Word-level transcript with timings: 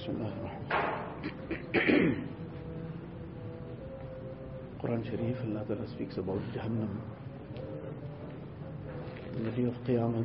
بسم 0.00 0.12
الله 0.16 0.32
الرحمن 0.32 0.64
Quran 4.80 5.04
Sharif, 5.04 5.36
Allah 5.44 5.64
Ta'ala 5.68 5.86
speaks 5.92 6.16
about 6.16 6.40
Jahannam. 6.56 6.88
In 9.36 9.44
the 9.44 9.50
day 9.50 9.64
of 9.68 9.74
Qiyamah, 9.84 10.24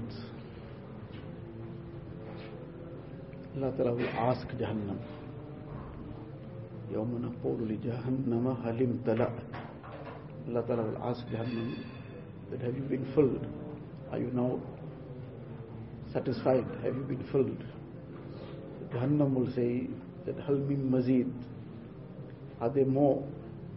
Allah 3.57 3.71
Ta'ala 3.75 3.93
will 3.93 4.07
ask 4.15 4.47
Jahannam, 4.55 4.97
يوم 6.93 7.11
نقول 7.43 7.67
لجهنم 7.67 8.47
هل 8.63 8.81
امتلأت 8.81 9.39
Allah 10.47 10.61
Ta'ala 10.67 10.83
will 10.83 11.03
ask 11.03 11.27
Jahannam 11.27 11.83
that 12.49 12.61
have 12.61 12.75
you 12.77 12.83
been 12.83 13.03
filled? 13.13 13.45
Are 14.13 14.19
you 14.19 14.31
now 14.31 14.57
satisfied? 16.13 16.63
Have 16.81 16.95
you 16.95 17.03
been 17.03 17.23
filled? 17.29 17.61
Jahannam 18.95 19.33
will 19.33 19.51
say 19.53 19.87
that 20.25 20.37
hal 20.45 20.55
min 20.55 20.89
mazid. 20.89 21.31
Are 22.61 22.69
there 22.69 22.85
more? 22.85 23.27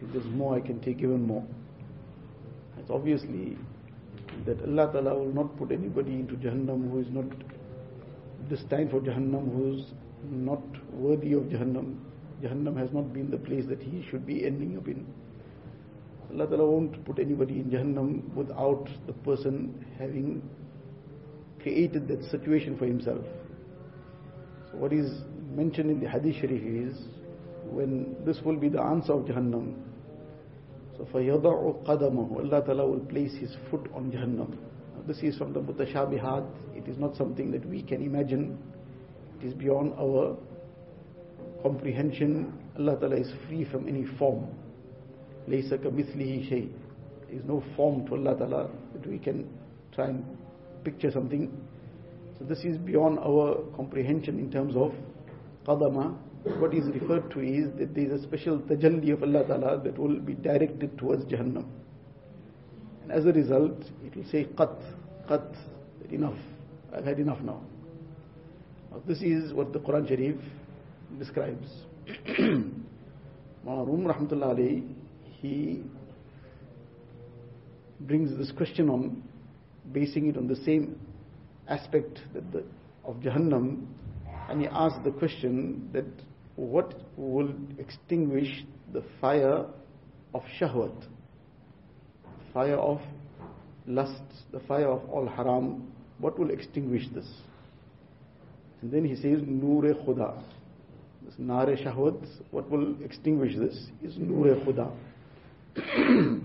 If 0.01 0.13
there's 0.13 0.27
more, 0.27 0.55
I 0.57 0.61
can 0.61 0.81
take 0.81 0.99
even 0.99 1.27
more. 1.27 1.45
It's 2.79 2.91
obviously 2.91 3.57
that 4.47 4.63
Allah 4.63 4.93
Ta'ala 4.93 5.19
will 5.19 5.33
not 5.33 5.57
put 5.59 5.73
anybody 5.73 6.13
into 6.13 6.35
Jahannam 6.35 6.91
who 6.91 7.01
is 7.01 7.09
not 7.11 7.27
destined 8.49 8.91
for 8.91 9.01
Jahannam, 9.01 9.53
who 9.53 9.79
is 9.79 9.87
not 10.31 10.63
worthy 10.93 11.33
of 11.33 11.43
Jahannam. 11.45 11.97
Jahannam 12.43 12.77
has 12.79 12.93
not 12.93 13.13
been 13.13 13.31
the 13.31 13.39
place 13.39 13.65
that 13.69 13.83
he 13.83 14.05
should 14.09 14.25
be 14.25 14.47
ending 14.47 14.77
up 14.79 14.87
in. 14.87 15.05
Allah 16.33 16.47
Ta'ala 16.47 16.67
won't 16.71 17.05
put 17.05 17.19
anybody 17.19 17.55
in 17.61 17.71
Jahannam 17.71 18.33
without 18.35 18.89
the 19.07 19.13
person 19.13 19.85
having 19.99 20.43
created 21.61 22.07
that 22.09 22.23
situation 22.31 22.79
for 22.79 22.87
himself. 22.87 23.25
So 24.72 24.78
what 24.78 24.94
is 24.94 25.22
mentioned 25.56 25.90
in 25.92 26.00
the 26.00 26.10
Hadith 26.10 26.36
Sharif 26.36 26.64
is 26.64 26.98
when 27.66 28.16
this 28.26 28.40
will 28.44 28.58
be 28.58 28.70
the 28.70 28.82
answer 28.82 29.14
of 29.14 29.26
Jahannam. 29.26 29.76
So 30.98 31.06
فَيَضَعُ 31.14 31.86
قَدَمَهُ 31.86 32.46
Allah 32.46 32.64
Ta'ala 32.66 32.88
will 32.88 33.00
place 33.00 33.34
his 33.36 33.56
foot 33.70 33.90
on 33.94 34.12
Jahannam. 34.12 34.50
Now, 34.50 35.02
this 35.08 35.18
is 35.20 35.38
from 35.38 35.54
the 35.54 35.60
mutashabihat. 35.60 36.48
It 36.76 36.88
is 36.88 36.98
not 36.98 37.16
something 37.16 37.52
that 37.52 37.66
we 37.68 37.82
can 37.82 38.04
imagine. 38.04 38.58
It 39.42 39.48
is 39.48 39.54
beyond 39.54 39.94
our 40.00 40.38
comprehension. 41.64 42.54
Allah 42.78 42.98
Ta'ala 43.00 43.16
is 43.16 43.32
free 43.48 43.66
from 43.66 43.88
any 43.88 44.06
form. 44.18 44.48
لَيْسَ 45.50 45.72
كَمِثْلِهِ 45.74 46.50
شَيْءٍ 46.52 46.70
There 47.28 47.40
is 47.40 47.46
no 47.46 47.64
form 47.76 48.06
to 48.08 48.16
Allah 48.16 48.38
Ta'ala 48.38 48.70
that 48.94 49.08
we 49.08 49.18
can 49.18 49.50
try 49.94 50.08
and 50.08 50.26
picture 50.84 51.12
something. 51.12 51.52
so 52.39 52.45
this 52.45 52.61
is 52.61 52.79
beyond 52.79 53.19
our 53.19 53.63
comprehension 53.75 54.39
in 54.39 54.51
terms 54.51 54.77
of 54.77 54.93
qadama. 55.67 56.17
What 56.61 56.73
is 56.73 56.87
referred 56.87 57.31
to 57.33 57.41
is 57.41 57.77
that 57.79 57.95
there 57.95 58.05
is 58.05 58.23
a 58.23 58.23
special 58.23 58.59
tajalli 58.59 59.13
of 59.13 59.23
Allah 59.23 59.45
Ta'ala 59.45 59.83
that 59.83 59.99
will 59.99 60.21
be 60.21 60.35
directed 60.35 60.97
towards 60.97 61.25
Jahannam. 61.25 61.67
And 63.03 63.11
as 63.11 63.27
a 63.27 63.33
result, 63.33 63.77
it 64.05 64.15
will 64.17 64.25
say 64.31 64.45
qat, 64.45 64.77
qat, 65.29 65.53
enough. 66.13 66.39
I've 66.95 67.05
had 67.05 67.19
enough 67.19 67.41
now. 67.41 67.61
Now 68.91 69.03
this 69.07 69.21
is 69.21 69.53
what 69.53 69.73
the 69.73 69.81
Quran 69.81 70.09
Sharif 70.09 70.37
describes. 71.19 71.67
Marum 73.67 74.07
Rahmatullah 74.07 74.95
he 75.41 75.83
brings 78.01 78.37
this 78.39 78.53
question 78.53 78.89
on, 78.89 79.23
basing 79.93 80.29
it 80.29 80.37
on 80.37 80.47
the 80.47 80.57
same 80.57 80.99
aspect 81.69 82.21
the, 82.35 82.65
of 83.05 83.17
Jahannam, 83.17 83.87
and 84.49 84.61
he 84.61 84.67
asks 84.69 84.99
the 85.05 85.11
question 85.11 85.89
that 85.93 86.07
what 86.57 86.95
will 87.17 87.53
extinguish 87.79 88.65
the 88.93 89.03
fire 89.21 89.67
of 90.35 90.43
shahwat, 90.61 91.05
fire 92.53 92.77
of 92.77 93.01
lust, 93.87 94.23
the 94.53 94.61
fire 94.61 94.89
of 94.89 95.09
all 95.11 95.27
haram, 95.27 95.93
what 96.19 96.39
will 96.39 96.51
extinguish 96.51 97.05
this? 97.15 97.27
And 98.83 98.93
then 98.93 99.05
he 99.05 99.15
says, 99.17 99.41
Noor 99.47 99.83
Khuda. 99.83 100.43
This 101.25 101.35
Nare 101.39 101.77
Shahwat, 101.77 102.27
what 102.51 102.71
will 102.71 102.95
extinguish 103.03 103.57
this 103.57 103.75
is 104.03 104.17
Noor 104.19 104.55
Khuda. 104.57 104.93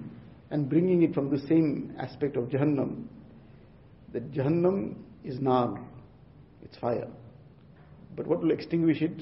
and 0.51 0.69
bringing 0.69 1.03
it 1.03 1.13
from 1.13 1.29
the 1.29 1.39
same 1.47 1.93
aspect 1.99 2.37
of 2.37 2.45
Jahannam, 2.45 3.05
that 4.13 4.31
Jahannam 4.31 4.95
is 5.23 5.39
nar, 5.39 5.79
it's 6.63 6.77
fire. 6.77 7.07
But 8.15 8.27
what 8.27 8.41
will 8.41 8.51
extinguish 8.51 9.01
it? 9.01 9.21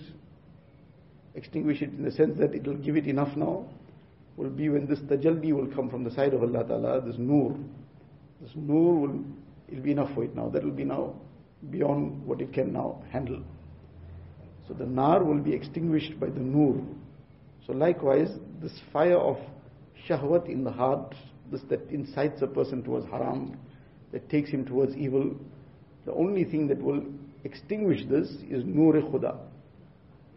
Extinguish 1.35 1.81
it 1.81 1.89
in 1.89 2.03
the 2.03 2.11
sense 2.11 2.37
that 2.39 2.53
it 2.53 2.67
will 2.67 2.75
give 2.75 2.97
it 2.97 3.07
enough 3.07 3.35
now, 3.37 3.65
will 4.37 4.49
be 4.49 4.69
when 4.69 4.87
this 4.87 4.99
tajalli 4.99 5.53
will 5.53 5.67
come 5.67 5.89
from 5.89 6.03
the 6.03 6.11
side 6.11 6.33
of 6.33 6.41
Allah 6.41 6.65
Ta'ala, 6.65 7.01
this 7.01 7.15
nur. 7.17 7.55
This 8.41 8.51
nur 8.55 8.99
will 8.99 9.23
it'll 9.69 9.83
be 9.83 9.91
enough 9.91 10.13
for 10.13 10.23
it 10.23 10.35
now. 10.35 10.49
That 10.49 10.63
will 10.63 10.71
be 10.71 10.83
now 10.83 11.15
beyond 11.69 12.25
what 12.25 12.41
it 12.41 12.53
can 12.53 12.73
now 12.73 13.01
handle. 13.11 13.41
So 14.67 14.73
the 14.73 14.85
nar 14.85 15.23
will 15.23 15.39
be 15.39 15.53
extinguished 15.53 16.19
by 16.19 16.27
the 16.27 16.39
nur. 16.39 16.81
So 17.65 17.73
likewise, 17.73 18.29
this 18.61 18.73
fire 18.91 19.17
of 19.17 19.37
shahwat 20.07 20.49
in 20.49 20.63
the 20.63 20.71
heart, 20.71 21.13
this 21.51 21.61
that 21.69 21.87
incites 21.89 22.41
a 22.41 22.47
person 22.47 22.83
towards 22.83 23.05
haram, 23.07 23.57
that 24.11 24.29
takes 24.29 24.49
him 24.49 24.65
towards 24.65 24.95
evil, 24.95 25.35
the 26.05 26.13
only 26.13 26.43
thing 26.43 26.67
that 26.67 26.81
will 26.81 27.03
extinguish 27.43 28.01
this 28.09 28.27
is 28.49 28.63
nur 28.65 28.93
khuda, 28.93 29.37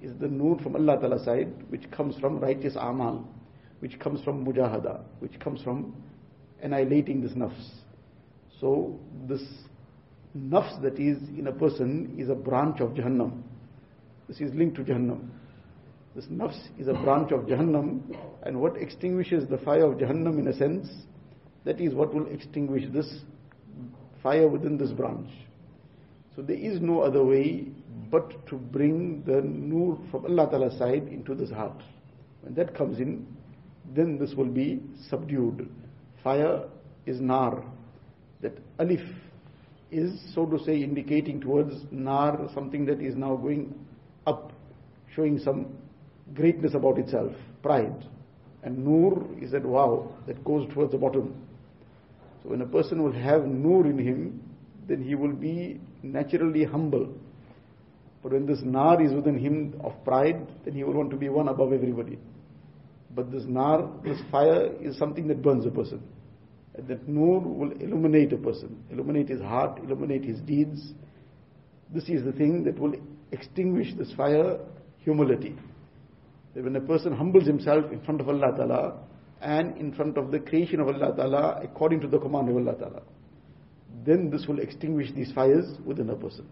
is 0.02 0.12
the 0.20 0.28
nur 0.28 0.58
from 0.58 0.76
Allah 0.76 0.98
Ta'ala 1.00 1.24
side, 1.24 1.52
which 1.68 1.90
comes 1.90 2.18
from 2.18 2.38
righteous 2.38 2.76
amal, 2.76 3.26
which 3.80 3.98
comes 3.98 4.22
from 4.22 4.44
mujahada, 4.44 5.02
which 5.20 5.38
comes 5.40 5.62
from 5.62 5.94
annihilating 6.62 7.22
this 7.22 7.32
nafs. 7.32 7.70
So 8.60 8.98
this 9.28 9.42
nafs 10.36 10.80
that 10.82 10.98
is 10.98 11.18
in 11.38 11.46
a 11.46 11.52
person 11.52 12.14
is 12.18 12.28
a 12.28 12.34
branch 12.34 12.80
of 12.80 12.90
Jahannam. 12.90 13.42
This 14.28 14.40
is 14.40 14.52
linked 14.54 14.76
to 14.76 14.82
Jahannam. 14.82 15.28
This 16.14 16.26
nafs 16.26 16.60
is 16.78 16.88
a 16.88 16.94
branch 16.94 17.32
of 17.32 17.40
Jahannam, 17.40 18.16
and 18.44 18.60
what 18.60 18.76
extinguishes 18.76 19.48
the 19.48 19.58
fire 19.58 19.90
of 19.90 19.98
Jahannam 19.98 20.38
in 20.38 20.48
a 20.48 20.56
sense, 20.56 20.88
that 21.64 21.80
is 21.80 21.94
what 21.94 22.14
will 22.14 22.26
extinguish 22.26 22.84
this 22.92 23.20
fire 24.22 24.48
within 24.48 24.76
this 24.76 24.90
branch. 24.90 25.28
So 26.36 26.42
there 26.42 26.56
is 26.56 26.80
no 26.80 27.00
other 27.00 27.24
way 27.24 27.68
but 28.10 28.46
to 28.48 28.56
bring 28.56 29.22
the 29.24 29.40
nur 29.42 29.98
from 30.10 30.26
Allah 30.26 30.50
Ta'ala's 30.50 30.78
side 30.78 31.08
into 31.08 31.34
this 31.34 31.50
heart. 31.50 31.80
When 32.42 32.54
that 32.54 32.76
comes 32.76 32.98
in, 32.98 33.26
then 33.94 34.18
this 34.18 34.34
will 34.34 34.48
be 34.48 34.82
subdued. 35.08 35.68
Fire 36.22 36.64
is 37.06 37.20
nar. 37.20 37.64
That 38.40 38.58
alif 38.78 39.00
is, 39.90 40.20
so 40.34 40.46
to 40.46 40.62
say, 40.64 40.82
indicating 40.82 41.40
towards 41.40 41.74
nar, 41.90 42.48
something 42.54 42.84
that 42.86 43.00
is 43.00 43.14
now 43.14 43.36
going 43.36 43.74
up, 44.26 44.52
showing 45.14 45.38
some 45.38 45.76
greatness 46.34 46.74
about 46.74 46.98
itself, 46.98 47.32
pride. 47.62 48.06
And 48.62 48.84
nur 48.84 49.26
is 49.40 49.52
that 49.52 49.64
wow, 49.64 50.10
that 50.26 50.42
goes 50.44 50.72
towards 50.72 50.92
the 50.92 50.98
bottom. 50.98 51.34
So 52.42 52.50
when 52.50 52.62
a 52.62 52.66
person 52.66 53.02
will 53.02 53.12
have 53.12 53.46
nur 53.46 53.86
in 53.86 53.98
him, 53.98 54.43
then 54.86 55.02
he 55.02 55.14
will 55.14 55.32
be 55.32 55.80
naturally 56.02 56.64
humble. 56.64 57.08
But 58.22 58.32
when 58.32 58.46
this 58.46 58.60
nar 58.62 59.02
is 59.02 59.12
within 59.12 59.38
him 59.38 59.80
of 59.82 59.92
pride, 60.04 60.46
then 60.64 60.74
he 60.74 60.84
will 60.84 60.94
want 60.94 61.10
to 61.10 61.16
be 61.16 61.28
one 61.28 61.48
above 61.48 61.72
everybody. 61.72 62.18
But 63.14 63.30
this 63.30 63.44
nar, 63.46 63.90
this 64.02 64.18
fire 64.30 64.70
is 64.80 64.96
something 64.98 65.28
that 65.28 65.42
burns 65.42 65.66
a 65.66 65.70
person. 65.70 66.02
And 66.74 66.88
that 66.88 67.06
nur 67.06 67.40
will 67.40 67.70
illuminate 67.72 68.32
a 68.32 68.36
person, 68.36 68.82
illuminate 68.90 69.28
his 69.28 69.40
heart, 69.40 69.78
illuminate 69.84 70.24
his 70.24 70.40
deeds. 70.40 70.92
This 71.92 72.08
is 72.08 72.24
the 72.24 72.32
thing 72.32 72.64
that 72.64 72.78
will 72.78 72.94
extinguish 73.30 73.94
this 73.96 74.12
fire, 74.14 74.58
humility. 74.98 75.54
That 76.54 76.64
when 76.64 76.74
a 76.76 76.80
person 76.80 77.14
humbles 77.14 77.46
himself 77.46 77.92
in 77.92 78.00
front 78.00 78.20
of 78.20 78.28
Allah 78.28 78.52
Ta'ala 78.56 78.98
and 79.40 79.76
in 79.76 79.92
front 79.92 80.16
of 80.18 80.32
the 80.32 80.40
creation 80.40 80.80
of 80.80 80.88
Allah 80.88 81.14
Ta'ala 81.14 81.60
according 81.62 82.00
to 82.00 82.08
the 82.08 82.18
command 82.18 82.48
of 82.48 82.56
Allah 82.56 82.74
Ta'ala, 82.74 83.02
then 84.04 84.30
this 84.30 84.46
will 84.46 84.58
extinguish 84.58 85.12
these 85.14 85.32
fires 85.32 85.66
within 85.84 86.10
a 86.10 86.16
person. 86.16 86.46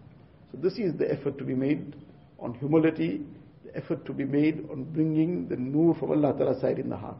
So 0.51 0.57
this 0.61 0.77
is 0.77 0.97
the 0.97 1.11
effort 1.11 1.37
to 1.37 1.43
be 1.43 1.55
made 1.55 1.95
on 2.39 2.53
humility, 2.55 3.21
the 3.65 3.75
effort 3.75 4.05
to 4.05 4.13
be 4.13 4.25
made 4.25 4.67
on 4.71 4.83
bringing 4.83 5.47
the 5.47 5.55
nur 5.55 5.95
from 5.95 6.11
Allah 6.11 6.37
Ta'ala 6.37 6.59
side 6.59 6.79
in 6.79 6.89
the 6.89 6.97
heart. 6.97 7.17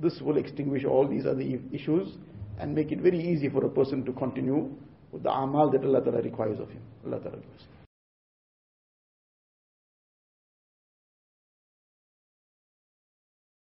This 0.00 0.20
will 0.20 0.36
extinguish 0.36 0.84
all 0.84 1.06
these 1.06 1.26
other 1.26 1.42
issues 1.72 2.16
and 2.58 2.74
make 2.74 2.92
it 2.92 3.00
very 3.00 3.20
easy 3.20 3.48
for 3.48 3.64
a 3.64 3.68
person 3.68 4.04
to 4.04 4.12
continue 4.12 4.70
with 5.12 5.22
the 5.22 5.30
amal 5.30 5.70
that 5.70 5.84
Allah 5.84 6.02
Ta'ala 6.02 6.22
requires 6.22 6.58
of 6.60 6.68
him. 6.68 6.82
Allah 7.06 7.20
Ta'ala 7.20 7.36
gives. 7.36 7.64